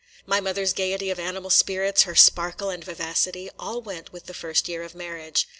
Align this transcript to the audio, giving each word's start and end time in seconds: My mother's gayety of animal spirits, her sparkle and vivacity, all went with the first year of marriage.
My 0.25 0.39
mother's 0.39 0.73
gayety 0.73 1.11
of 1.11 1.19
animal 1.19 1.51
spirits, 1.51 2.05
her 2.05 2.15
sparkle 2.15 2.71
and 2.71 2.83
vivacity, 2.83 3.51
all 3.59 3.83
went 3.83 4.11
with 4.11 4.25
the 4.25 4.33
first 4.33 4.67
year 4.67 4.81
of 4.81 4.95
marriage. 4.95 5.47